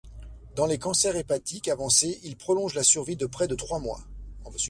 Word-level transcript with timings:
Dans 0.55 0.65
les 0.65 0.79
cancers 0.79 1.15
hépatiques 1.15 1.67
avancés, 1.67 2.19
il 2.23 2.35
prolonge 2.35 2.73
la 2.73 2.81
survie 2.81 3.17
de 3.17 3.27
près 3.27 3.47
de 3.47 3.53
trois 3.53 3.77
mois. 3.77 4.01